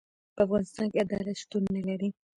[0.35, 2.09] په افغانستان کي عدالت شتون نلري.